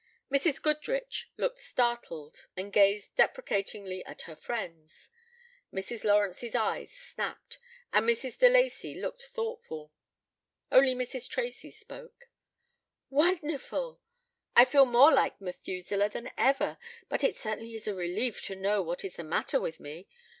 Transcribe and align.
Mrs. 0.33 0.59
Goodrich 0.59 1.29
looked 1.37 1.59
startled 1.59 2.47
and 2.57 2.73
gazed 2.73 3.15
deprecatingly 3.17 4.03
at 4.07 4.23
her 4.23 4.35
friends. 4.35 5.09
Mrs. 5.71 6.03
Lawrence's 6.03 6.55
eyes 6.55 6.91
snapped, 6.91 7.59
and 7.93 8.09
Mrs. 8.09 8.39
de 8.39 8.49
Lacey 8.49 8.99
looked 8.99 9.21
thoughtful. 9.27 9.91
Only 10.71 10.95
Mrs. 10.95 11.29
Tracy 11.29 11.69
spoke. 11.69 12.29
"Wonderful! 13.11 14.01
I 14.55 14.65
feel 14.65 14.85
more 14.87 15.13
like 15.13 15.39
Methuselah 15.39 16.09
than 16.09 16.31
ever. 16.35 16.79
But 17.07 17.23
it 17.23 17.35
certainly 17.37 17.75
is 17.75 17.87
a 17.87 17.93
relief 17.93 18.41
to 18.45 18.55
know 18.55 18.81
what 18.81 19.05
is 19.05 19.17
the 19.17 19.23
matter 19.23 19.61
with 19.61 19.79
me. 19.79 20.07